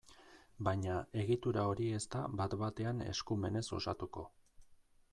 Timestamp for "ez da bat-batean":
1.99-3.07